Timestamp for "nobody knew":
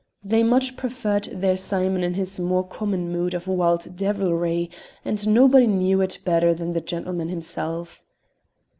5.29-6.01